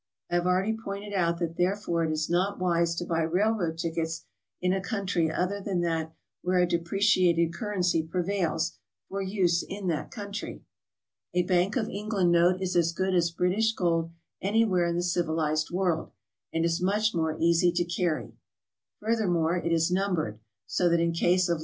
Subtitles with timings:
[0.31, 4.25] I have already pointed out that therefore it is not wise to buy railroad tickets
[4.59, 8.79] in a country other than that where a depreci ated currency prevails,
[9.09, 10.63] for use in that country.
[11.35, 14.11] A Bank of England note is as good as British gold
[14.41, 16.09] anywhere in the civilized world,
[16.51, 18.31] and is much more easy to carry.
[18.99, 21.59] Furthermore, it is numbered, so that in case of GOING ABROAD?